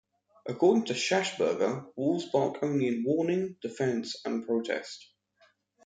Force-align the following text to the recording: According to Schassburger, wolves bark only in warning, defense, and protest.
According 0.47 0.85
to 0.85 0.93
Schassburger, 0.95 1.85
wolves 1.95 2.25
bark 2.31 2.63
only 2.63 2.87
in 2.87 3.03
warning, 3.05 3.57
defense, 3.61 4.19
and 4.25 4.43
protest. 4.43 5.05